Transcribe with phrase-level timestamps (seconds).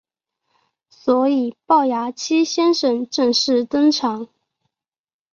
[0.89, 4.29] 所以暴牙七先生正式登场。